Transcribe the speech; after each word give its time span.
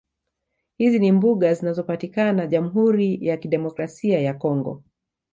Hizi 0.77 0.99
ni 0.99 1.11
mbuga 1.11 1.53
zinazopatikazna 1.53 2.47
Jamhuri 2.47 3.17
ya 3.27 3.37
Kidemikrasia 3.37 4.21
ya 4.21 4.33
Congo 4.33 4.83